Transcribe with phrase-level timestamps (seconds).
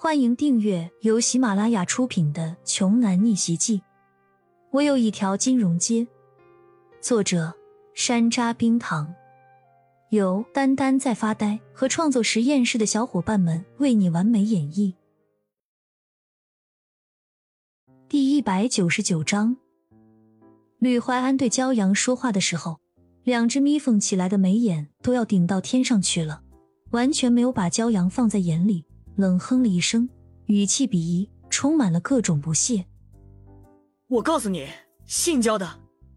[0.00, 3.78] 欢迎订阅由喜马拉雅出品的《穷男逆袭记》。
[4.70, 6.06] 我有一条金融街。
[7.00, 7.52] 作者：
[7.94, 9.12] 山楂冰糖，
[10.10, 14.94] 由丹丹在发呆和创作实验室的小伙伴们为你完美演绎。
[18.08, 19.56] 第一百九十九章，
[20.78, 22.78] 吕怀安对骄阳说话的时候，
[23.24, 26.44] 两只眯缝起来的眉眼都要顶到天上去了，
[26.90, 28.84] 完全没有把骄阳放在眼里。
[29.18, 30.08] 冷哼了一声，
[30.46, 32.84] 语气鄙夷，充满了各种不屑。
[34.06, 34.68] 我告诉你，
[35.06, 35.68] 姓焦的，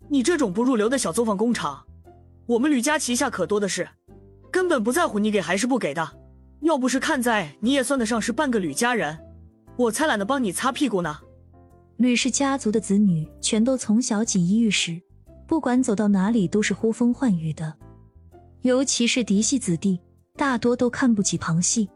[0.08, 1.84] 你这种不入流的小作坊工厂，
[2.46, 3.90] 我们吕家旗下可多的是，
[4.52, 6.08] 根本不在乎你给还是不给的。
[6.60, 9.18] 要不是看在你也算得上是半个吕家人，
[9.78, 11.22] 我才懒得帮你擦屁股呢。
[11.98, 15.02] 吕氏家族的子女全都从小锦衣玉食，
[15.48, 17.74] 不管走到哪里都是呼风唤雨的，
[18.62, 20.00] 尤其是嫡系子弟，
[20.36, 21.90] 大多都看不起旁系。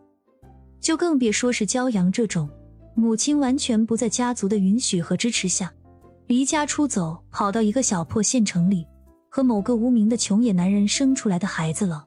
[0.86, 2.48] 就更别说是骄阳这种
[2.94, 5.74] 母亲完全不在家族的允许和支持下，
[6.28, 8.86] 离家出走，跑到一个小破县城里，
[9.28, 12.06] 和某个无名的穷野男人生出来的孩子了。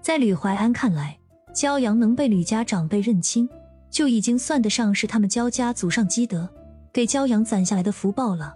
[0.00, 1.18] 在吕怀安看来，
[1.52, 3.48] 骄阳能被吕家长辈认亲，
[3.90, 6.48] 就已经算得上是他们焦家祖上积德，
[6.92, 8.54] 给骄阳攒下来的福报了。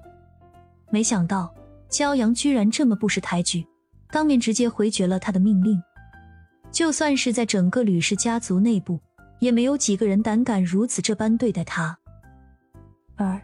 [0.89, 1.52] 没想到
[1.91, 3.67] 骄阳居然这么不识抬举，
[4.12, 5.83] 当面直接回绝了他的命令。
[6.72, 9.00] 就算是在整个吕氏家族内部，
[9.40, 11.98] 也没有几个人胆敢如此这般对待他。
[13.16, 13.40] 而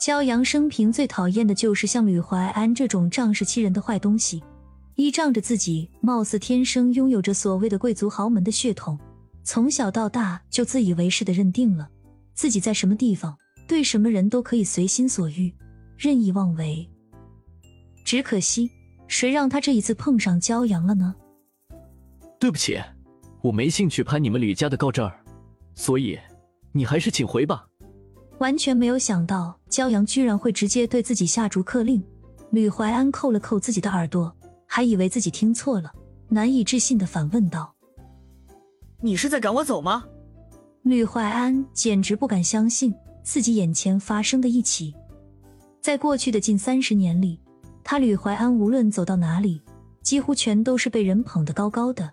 [0.00, 4.42] 骄阳生平最讨厌的就是像吕怀安这种仗势欺人的坏东西，
[4.94, 8.98] 依仗着自己貌似天生拥有着所谓的贵族豪门的血统，
[9.42, 11.88] 从小到大就自以为是的认定了
[12.34, 15.52] 自己在什么地方对什么人都可以随心所欲、
[15.96, 16.88] 任意妄为。
[18.04, 18.70] 只可惜，
[19.08, 21.14] 谁让他这一次碰上骄阳了呢？
[22.38, 22.80] 对不起，
[23.42, 25.20] 我没兴趣拍你们吕家的高枝儿，
[25.74, 26.18] 所以
[26.72, 27.66] 你还是请回吧。
[28.38, 32.00] 完全没有想到骄阳居然会直接对自己下逐客令，
[32.50, 34.32] 吕怀安扣了扣自己的耳朵，
[34.66, 35.92] 还以为自己听错了，
[36.28, 37.74] 难以置信的反问道
[39.02, 40.04] ：“你是在赶我走吗？”
[40.82, 42.94] 吕怀安简直不敢相信
[43.24, 44.94] 自己眼前发生的一起。
[45.80, 47.40] 在过去的近三十年里，
[47.82, 49.60] 他吕怀安无论走到哪里，
[50.02, 52.08] 几乎全都是被人捧得高高的。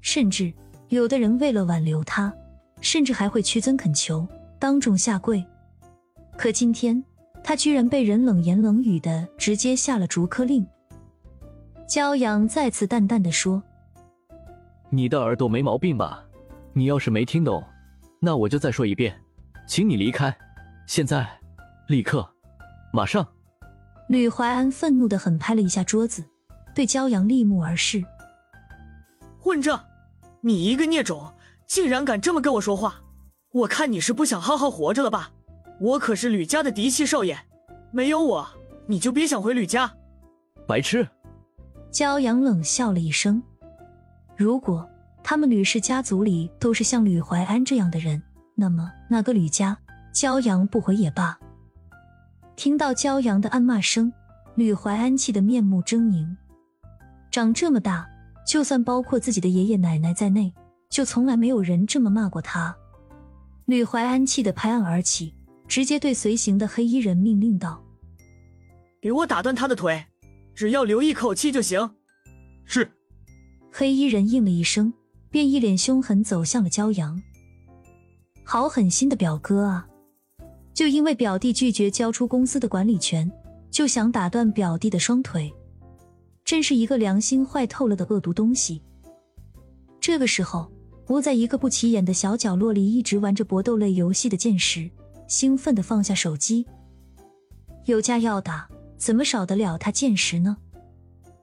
[0.00, 0.52] 甚至
[0.88, 2.32] 有的人为了挽留他，
[2.80, 4.26] 甚至还会屈尊恳求，
[4.58, 5.44] 当众下跪。
[6.36, 7.02] 可今天
[7.42, 10.66] 他居然被人冷言冷语的直接下了逐客令。
[11.88, 13.62] 骄阳再次淡淡的说
[14.90, 16.22] ：“你的耳朵没毛病吧？
[16.74, 17.64] 你要是没听懂，
[18.20, 19.18] 那我就再说一遍，
[19.66, 20.36] 请你离开，
[20.86, 21.26] 现在，
[21.88, 22.28] 立刻，
[22.92, 23.26] 马上。”
[24.08, 26.22] 吕怀安愤怒的狠拍了一下桌子，
[26.74, 28.04] 对骄阳立目而视
[29.40, 29.82] ：“混账！”
[30.40, 31.32] 你一个孽种，
[31.66, 33.02] 竟然敢这么跟我说话！
[33.50, 35.32] 我看你是不想好好活着了吧？
[35.80, 37.38] 我可是吕家的嫡系少爷，
[37.90, 38.48] 没有我，
[38.86, 39.92] 你就别想回吕家。
[40.66, 41.08] 白痴！
[41.90, 43.42] 骄阳冷笑了一声。
[44.36, 44.88] 如果
[45.24, 48.22] 他们吕氏家族里都是像吕怀安这样的人，
[48.54, 49.76] 那么那个吕家，
[50.12, 51.38] 骄阳不回也罢。
[52.54, 54.12] 听到骄阳的暗骂声，
[54.54, 56.36] 吕怀安气得面目狰狞。
[57.30, 58.06] 长这么大。
[58.48, 60.50] 就算包括自己的爷爷奶奶在内，
[60.88, 62.74] 就从来没有人这么骂过他。
[63.66, 65.34] 吕怀安气得拍案而起，
[65.68, 67.84] 直接对随行的黑衣人命令道
[69.02, 70.02] ：“给我打断他的腿，
[70.54, 71.90] 只要留一口气就行。”
[72.64, 72.90] 是。
[73.70, 74.94] 黑衣人应了一声，
[75.28, 77.20] 便一脸凶狠走向了骄阳。
[78.44, 79.86] 好狠心的表哥啊！
[80.72, 83.30] 就因为表弟拒绝交出公司的管理权，
[83.70, 85.52] 就想打断表弟的双腿。
[86.48, 88.80] 真是一个良心坏透了的恶毒东西。
[90.00, 90.72] 这个时候，
[91.08, 94.90] 窝在一个不起眼的小角落里，一直玩着搏斗类游戏的剑石，
[95.26, 96.66] 兴奋地放下手机。
[97.84, 98.66] 有架要打，
[98.96, 100.56] 怎么少得了他剑石呢？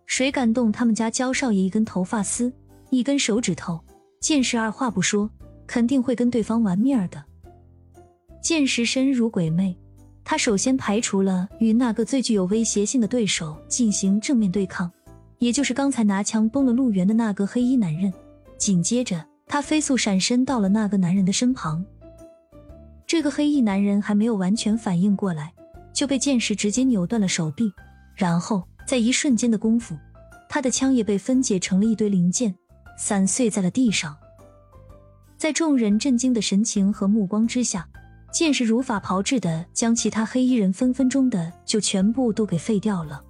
[0.07, 2.51] 谁敢动他们家焦少爷一根头发丝、
[2.89, 3.79] 一根手指头，
[4.19, 5.29] 剑石二话不说，
[5.67, 7.23] 肯定会跟对方玩命的。
[8.41, 9.77] 剑石身如鬼魅。
[10.27, 14.91] 他首先排除了与那个最具有威胁性的对手进行正面对抗，
[15.37, 18.11] 也就是刚才拿枪崩了陆源的那个黑衣男人。
[18.57, 21.85] 紧接着，他飞速闪身到了那个男人的身旁。
[23.05, 25.53] 这个黑衣男人还没有完全反应过来，
[25.93, 27.71] 就被剑士直接扭断了手臂，
[28.15, 29.95] 然后在一瞬间的功夫，
[30.49, 32.55] 他的枪也被分解成了一堆零件，
[32.97, 34.17] 散碎在了地上。
[35.37, 37.87] 在众人震惊的神情和目光之下。
[38.35, 43.23] 剑士如法炮制的将其他黑衣人分分钟的就全部都给废掉了。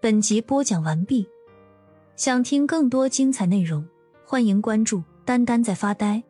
[0.00, 1.28] 本集播讲完毕，
[2.16, 3.86] 想听更多精彩内容，
[4.24, 6.22] 欢迎关注“丹丹在发呆”。